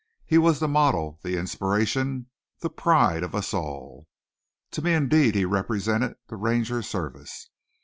[0.25, 2.25] He was the model, the inspiration,
[2.61, 4.05] the pride of all of us.
[4.71, 7.51] To me, indeed, he represented the Ranger Service.